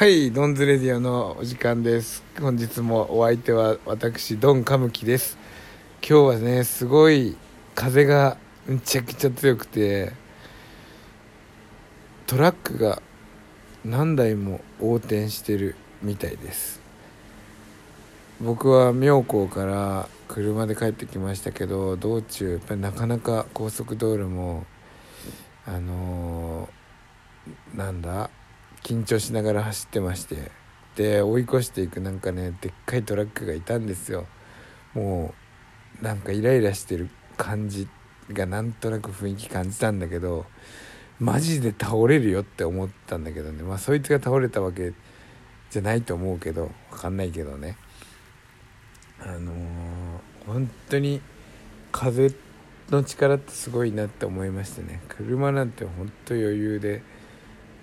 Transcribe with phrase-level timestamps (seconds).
[0.00, 2.24] はいドンズレディオのお時間です。
[2.40, 5.36] 本日もお相手は私ドンカムキです。
[6.00, 7.36] 今日はねすごい
[7.74, 10.14] 風がめちゃくちゃ強くて
[12.26, 13.02] トラックが
[13.84, 16.80] 何台も横転してるみたいです。
[18.40, 24.64] 僕は妙高から車で帰ってきましたけど道中やっぱりなかなか高速道路も
[25.66, 28.30] あのー、なんだ？
[28.82, 30.50] 緊張しながら走ってまして。
[30.96, 34.26] で追い越していくなんかねでっかいトラックがいたんですよ。
[34.92, 35.34] も
[36.00, 37.88] うなんかイライラしてる感じ
[38.32, 40.46] がなんとなく雰囲気感じたんだけど
[41.18, 43.62] マジで倒れるよって思ったんだけどね。
[43.62, 44.92] まあそいつが倒れたわけ
[45.70, 47.76] じゃないと思うけど分かんないけどね。
[49.20, 49.54] あのー、
[50.46, 51.20] 本当に
[51.92, 52.34] 風
[52.90, 55.00] の力ってすごいなって思いましてね。
[55.08, 57.02] 車なんて本当余裕で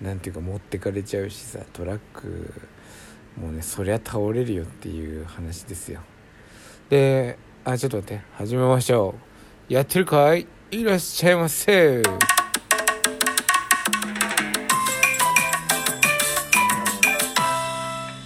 [0.00, 2.52] 何ていうか持ってかれちゃうしさトラック
[3.36, 6.00] もうねそりゃ倒れるよっていう話ですよ。
[6.88, 9.14] であちょっと待って始めましょ
[9.68, 9.72] う。
[9.72, 10.46] やってるかい？
[10.70, 12.02] いらっしゃいませ。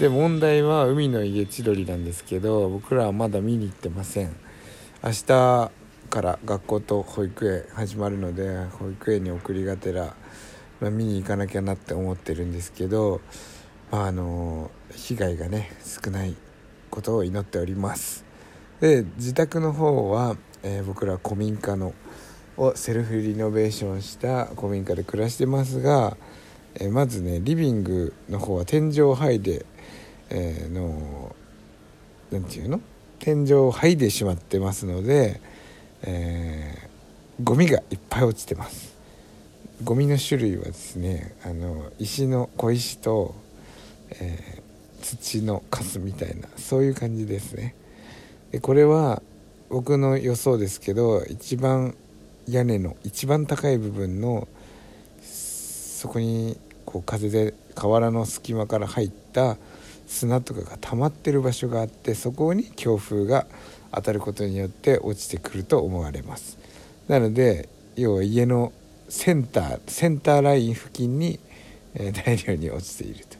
[0.00, 4.34] で問題は海の家千鳥なんですけど僕らはまだ見に行ってません。
[5.02, 5.70] 明日
[6.08, 10.14] から学校と保育園始まるので保育園に送りがてら
[10.80, 13.20] まあ、見に行かなきゃなって思ってるんですけど、
[13.90, 16.36] まあ、あの被害がね少ない
[16.90, 18.24] ことを祈っております。
[18.80, 21.94] で自宅の方は、えー、僕ら古民家の
[22.56, 26.16] をセルフリノベーションした古民家で暮らしてますが、
[26.74, 29.64] えー、まずねリビングの方は天井を剥いで、
[30.30, 31.34] えー、の
[32.30, 32.80] 何て言うの？
[33.20, 35.40] 天井を剥いでしまってますので、
[36.02, 38.97] えー、ゴミがいっぱい落ちてます。
[39.84, 43.34] ゴミの種類はですねあの石の小石と、
[44.10, 47.74] えー、土のカスみたいなそういう感じですね。
[48.50, 49.22] でこれは
[49.68, 51.94] 僕の予想ですけど一番
[52.48, 54.48] 屋根の一番高い部分の
[55.22, 59.58] そこにこう風で河原の隙間から入った
[60.06, 63.46] 砂とかが溜まってる場所があってそこに強風が
[63.92, 66.58] 当たることによって落ちてくると思われます。
[67.06, 68.72] なので要は家の
[69.08, 71.38] センターセンターライン付近に、
[71.94, 73.36] えー、 大量に落ちていると。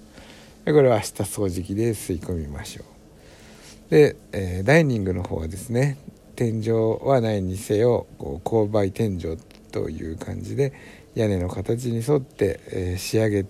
[0.65, 3.91] でこれは明日掃除機で吸い込みましょう。
[3.91, 5.97] で、えー、ダイニングの方はですね
[6.37, 6.71] 天井
[7.03, 9.39] はないにせよこう勾配天井
[9.73, 10.73] という感じで
[11.15, 13.47] 屋根の形に沿って、えー、仕上げ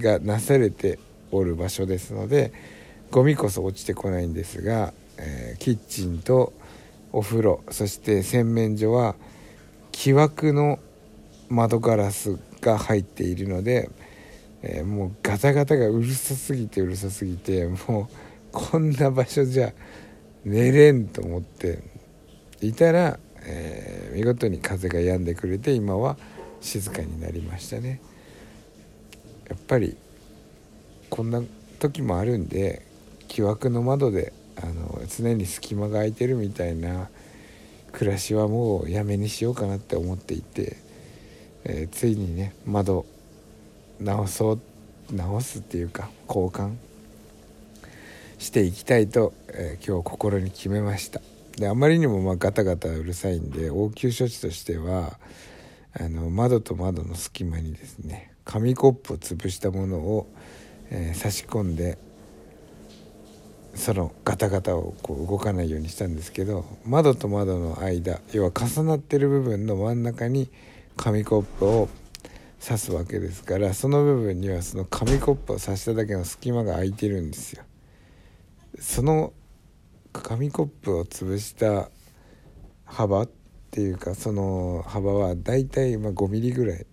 [0.00, 0.98] がなされて
[1.32, 2.52] おる場所ですので
[3.10, 6.52] ゴミこそ落ちてこないんですが、えー、キッチンと
[7.12, 9.16] お風呂そして洗面所は
[9.90, 10.78] 木枠の
[11.50, 13.90] 窓ガラスが入っているので、
[14.62, 18.14] えー、もうガタガタがうるさすぎてうるさすぎてもう
[18.52, 19.72] こんな場所じゃ
[20.44, 21.82] 寝れんと思って
[22.60, 26.16] いたら、えー、見事に風が止んでくれて今は
[26.60, 28.00] 静かになりましたね。
[29.48, 29.96] やっぱり
[31.08, 31.42] こんな
[31.80, 32.86] 時もあるんで
[33.26, 37.08] 木枠の窓であの常に隙間が空いてるみたいな
[37.92, 40.76] 暮らしはもうやめにしようかなって思っていて
[41.64, 43.06] えー、ついにね窓
[44.00, 44.60] 直そう
[45.12, 46.76] 直すっていうか交換
[48.38, 51.20] していきたいと、えー、今日心に決めました。
[51.56, 55.18] であまりにもまガタガタうるさいんで応急処置としては
[55.92, 60.32] あの窓と窓の隙間にですね紙コップを潰したものを、
[60.90, 61.98] えー、差し込んで
[63.74, 70.50] そのガタガタをこう動かないようにしたんですけど窓と窓の間要は重なってる部分の真ん中に
[71.02, 71.88] 紙コップを
[72.62, 77.62] 刺すわけですからその部分にはその紙コップを刺しただけの隙間が空いてるんですよ。
[78.78, 79.32] その
[80.12, 81.90] 紙コップを潰した
[82.84, 83.30] 幅っ
[83.70, 86.86] ていうかその幅はだいたい5ミリぐらい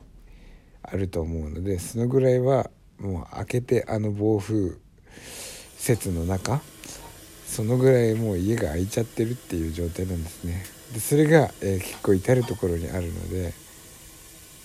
[0.84, 2.69] あると思うのでそのぐらいは
[3.00, 4.78] もう開けてあの暴風
[5.85, 6.61] 雪の中
[7.46, 10.64] そのぐらいもう家が開いちゃってるっていう状態なんですね。
[10.93, 13.66] でそれが、えー、結構至る所にあるので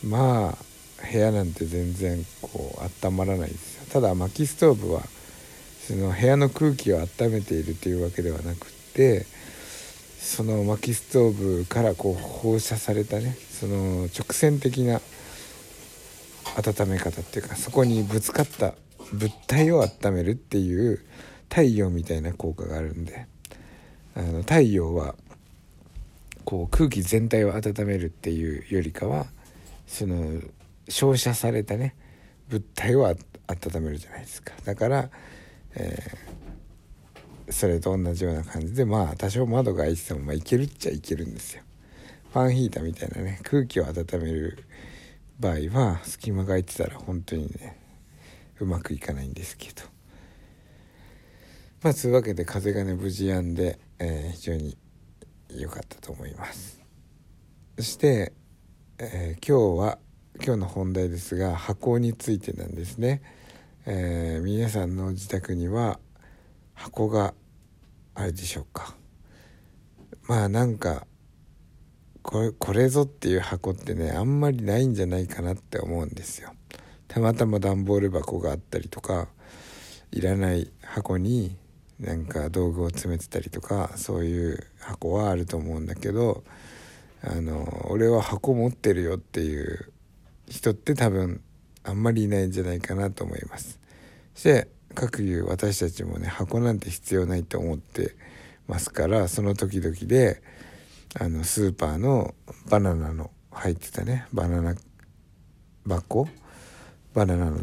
[0.04, 0.58] まあ
[1.12, 3.86] 部屋なんて全然こう温まらないですよ。
[3.92, 5.02] ただ薪ストーブは
[5.86, 9.26] その部屋の空気を温めているというわけではなくって
[10.18, 15.00] その薪ストーブからこう放射されたねその直線的な
[16.56, 18.74] 温め方っていうかそこにぶつかった
[19.12, 21.00] 物体を温めるっていう
[21.48, 23.26] 太陽みたいな効果があるんで
[24.14, 25.16] あの太陽は
[26.44, 29.26] こう空気全体を温めるっていうよりかは
[29.92, 30.40] その
[30.88, 31.94] 照射されたね
[32.48, 33.16] 物体を温
[33.82, 34.54] めるじゃないですか。
[34.64, 35.10] だから、
[35.74, 41.62] えー、それと同じような感じでまあ多少窓が開いててもまあいけるっちゃいけるんですよ。
[42.32, 44.64] ファンヒーターみたいなね空気を温める
[45.38, 47.78] 場合は隙間が空いてたら本当にね
[48.60, 49.82] うまくいかないんですけど。
[51.82, 54.78] まあそうわけで風がね無事止んで、えー、非常に
[55.50, 56.80] 良かったと思います。
[57.76, 58.32] そして、
[58.98, 59.98] えー、今日は
[60.36, 63.22] 今日の本題ですが箱についてなんですね、
[63.86, 65.98] えー、皆さんの自宅には
[66.74, 67.32] 箱が
[68.14, 68.94] あるでしょうか。
[70.28, 71.06] まあなんか
[72.22, 76.52] これこれぞっていう箱ってねあんまりないんじゃないかなって思うんですよ。
[77.08, 79.28] たまたま段ボール箱があったりとか
[80.12, 81.56] いらない箱に
[81.98, 86.44] なんか道具を詰めてたりとかそういう箱はあると思うんだけど
[87.24, 89.92] あの俺は箱持ってるよっていう
[90.48, 91.40] 人って多分
[91.84, 93.78] あんまりいないんじゃないかなと思います。
[94.34, 98.14] そして各言う私たちもね箱なんて必要ないと思って
[98.68, 100.42] ますからその時々で
[101.18, 102.34] あのスーパーの
[102.68, 104.74] バナナの入ってたねバナナ
[105.86, 106.28] 箱
[107.14, 107.62] バナナの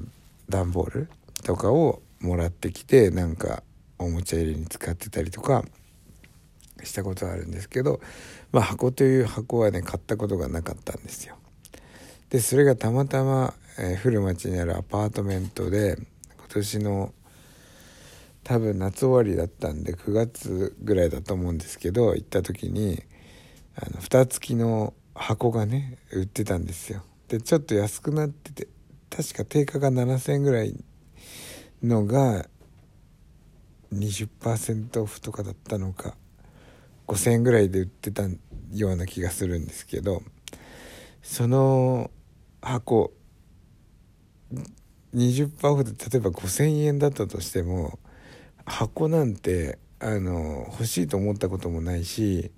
[0.49, 1.09] 段ボール
[1.43, 3.63] とかをもらってきてなんか
[3.97, 5.63] おもちゃ入れに使ってたりとか
[6.85, 7.99] したことはあるんですけど、
[8.51, 11.35] まあ、箱という箱はね買ったことがなかったんですよ。
[12.29, 15.97] でそれがたまたま、えー、古町にあるアパートメントで
[16.37, 17.13] 今年の
[18.43, 23.01] 多分夏終わりだったんで9月ぐらいだと思うんですけど行った時に
[23.75, 27.03] あの蓋付きの箱がね売ってたんですよ。
[27.27, 28.67] でちょっと安くなってて
[29.09, 30.75] 確か定価が7,000円ぐらい
[31.83, 32.45] のが
[33.93, 36.15] 20%オフとかだったのか
[37.09, 38.23] 5,000円ぐらいで売ってた
[38.71, 40.21] ような気がするんですけど
[41.23, 42.11] その
[42.61, 43.11] 箱
[45.15, 47.97] 20%オフで例えば5,000円だったとしても
[48.65, 52.51] 箱なんてあの欲しいと思ったこともないし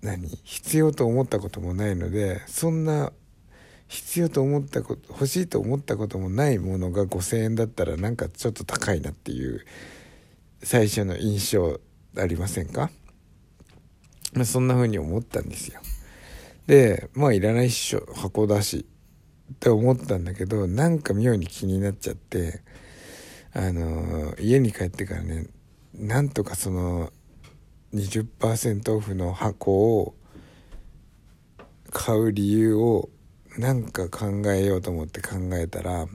[0.00, 3.12] 何必要と思ったこともないのでそんな
[3.88, 9.64] 必要と思ったこと欲しいと思ったこともないものが5,000円だったらなんかちょっと高いなっていう
[10.62, 11.78] 最初の印象
[12.16, 12.90] ありませんか、
[14.32, 15.80] まあ、そんな風に思ったんですよ。
[16.66, 18.86] でまあいらないっしょ箱だし
[19.52, 22.62] って思ったんだけどなんか妙に気になっちゃって
[23.52, 25.46] あの家に帰ってからね
[25.94, 27.12] なんとかその
[27.94, 30.14] 20%オフの箱を
[31.90, 33.08] 買う理由を
[33.56, 36.08] なんか考えようと思って考えたらあの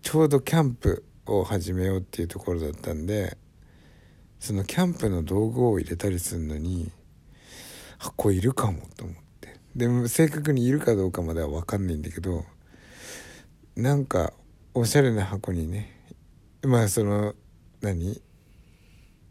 [0.00, 3.36] ちょうどキャンプを始めようっていうところだったんで
[4.42, 6.90] そのキャンプの道具を入れたりするのに
[7.96, 9.60] 箱いるかもと思って。
[9.76, 12.44] でも正確にいるかどうかまでは分かんないんだけど
[13.76, 14.32] なんか
[14.74, 15.96] おしゃれな箱にね
[16.62, 17.36] まあその
[17.82, 18.20] 何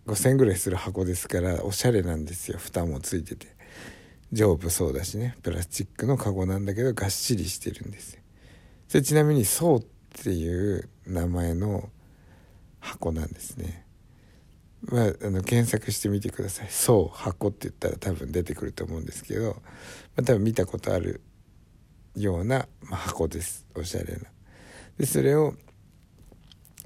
[0.08, 2.58] ？5,000ぐらいする箱ですからおしゃれなんですよ。
[2.58, 3.48] 蓋もついてて。
[4.32, 5.36] 丈夫そうだしね。
[5.44, 8.18] プラスチックのカゴなんだけどがっしりしてるんです
[8.94, 9.86] でちなみに「そう」っ
[10.24, 11.90] ていう名前の
[12.80, 13.86] 箱なんですね。
[14.84, 19.62] まあ、あの検索してみてください「そう箱」って言ったら多分出てくると思うんですけど、
[20.16, 21.22] まあ、多分見たことある
[22.16, 23.66] ような、まあ、箱です。
[23.76, 24.22] おしゃれな。
[24.98, 25.56] でそれを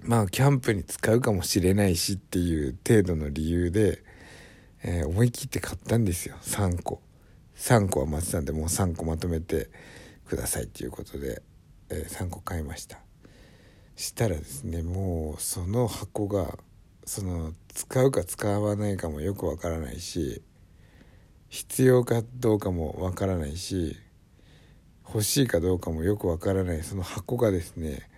[0.04, 4.04] まあキャンプに使うかもしれないしっていう程度の理由で、
[4.84, 6.36] えー、思い切って買ったんですよ。
[6.42, 7.02] 3個。
[7.56, 9.70] 3個は待ってたんでもう3個まとめて
[10.28, 11.42] くださいっていうことで、
[11.90, 13.00] えー、3個買いました。
[13.96, 16.60] したらですねもうその箱が
[17.06, 20.42] その使うか使わないかもよくわからないし
[21.50, 23.96] 必要かどうかもわからないし
[25.08, 28.10] 欲しいかどうかもよくわからないその箱がですね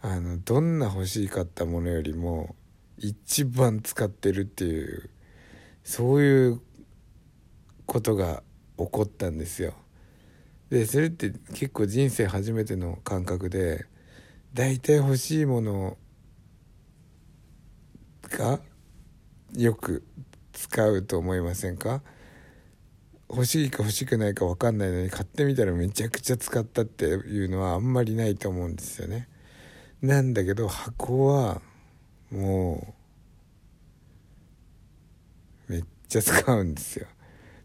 [0.00, 2.56] あのどんな欲しかったものよりも
[2.98, 5.10] 一番使ってるっていう
[5.82, 6.60] そういう
[7.86, 8.42] ことが
[8.78, 9.74] 起こったんですよ。
[10.70, 13.86] でそれって結構人生初めての感覚で
[14.54, 15.98] 大体欲しいもの
[18.44, 18.60] が
[19.56, 20.04] よく
[20.52, 22.02] 使うと思いませんか？
[23.30, 29.28] 欲しいか欲しくないか分かんないのに買ってみたらめちゃくちゃ使ったっていうのはあんまりないと思うんですよね。
[30.02, 31.62] なんだけど箱は
[32.30, 32.94] も
[35.68, 37.06] うめっちゃ使うんですよ。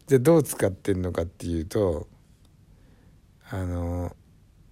[0.07, 2.07] じゃあどう使ってんのかっていうと
[3.51, 4.15] あの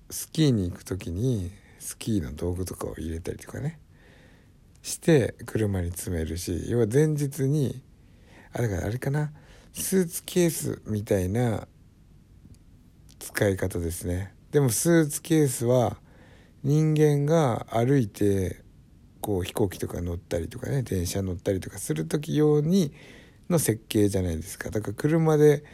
[0.09, 3.79] スキーに行く時にスキーの道具とかを入れたりとかね
[4.87, 7.83] して車に詰めるし要は前日に
[8.53, 9.31] あだかあれかな
[9.73, 11.67] スーツケースみたいな
[13.19, 14.33] 使い方ですね。
[14.51, 15.97] でもスーツケースは
[16.63, 18.63] 人間が歩いて
[19.19, 22.93] こう飛行機とか乗ったりとかね電車乗ったりとかする時用に
[23.49, 24.69] の設計じゃないですか。
[24.69, 25.65] だから車で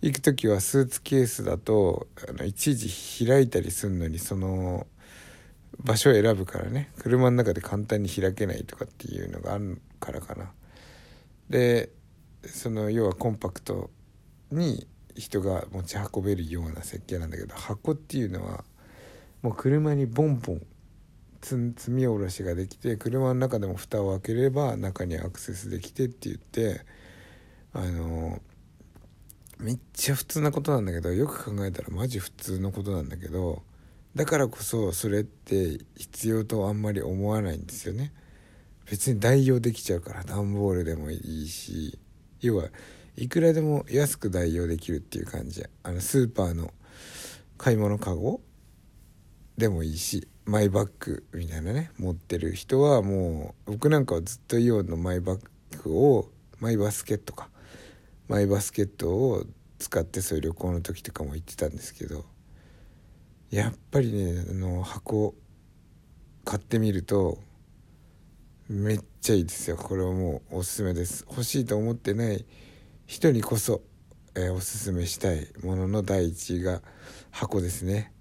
[0.00, 4.86] 行く時はスーツケースだとあのいちいち開いたりするのにその
[5.78, 6.90] 場所を選ぶからね。
[6.98, 10.52] 車の中で簡単に開けないとかっていうのがあるからかな。
[11.48, 11.90] で
[12.44, 13.90] その要はコンパクト
[14.50, 18.64] に人が持ち運べるような設計なんだけど箱っていうのは
[19.42, 20.62] もう車にボンボン
[21.42, 26.84] 積み下ろしができて車の中でも蓋を開ければ中にアクセスできてって言って
[27.72, 28.40] あの
[29.58, 33.62] めっちゃ普通なことなんだけどよく考えたらマジ普通のことなんだけど
[34.14, 38.12] だからこそそれって必要とあんまり思わないんですよね。
[38.90, 41.98] 別に代用できちゃうから段ボールでもいいし
[42.40, 42.68] 要は
[43.16, 45.64] いくらでも安く代用できるっていう感じ。
[45.82, 46.72] あのスーパーの
[47.56, 48.40] 買い物かご
[49.56, 57.48] でもいいしマイバッグみたいなね持ってる人はもう僕なんかはずっとイオンのマイバッグをマイバスケットか。
[58.28, 59.44] マイバスケットを
[59.78, 62.24] 使ってそういう旅行の時とかも行ってたんですけど
[63.52, 65.34] やっぱりねあの箱
[66.42, 67.38] 買ってみると
[68.66, 69.76] めっちゃいいですよ。
[69.76, 71.26] これはもうおすすめです。
[71.28, 72.46] 欲しいと思ってない
[73.06, 73.82] 人にこそ、
[74.34, 76.80] えー、おすすめしたいものの第一位が
[77.30, 78.14] 箱ですね。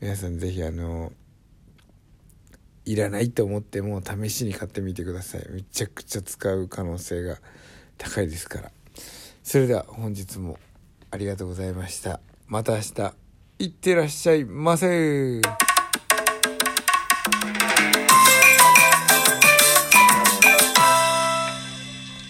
[0.00, 1.12] 皆さん是非あの
[2.86, 5.46] いらないと思っても試しに買ってみてください。
[5.50, 7.36] めちゃくちゃ使う可能性が
[7.98, 8.72] 高いですから。
[9.42, 10.58] それでは本日も
[11.10, 12.22] ありがとうございました。
[12.46, 13.19] また明日。
[13.60, 15.42] いってらっしゃいませ。